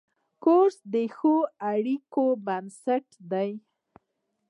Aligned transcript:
کورس 0.43 0.77
د 0.93 0.95
ښو 1.15 1.35
اړیکو 1.73 2.25
بنسټ 2.45 3.07
دی. 3.31 3.51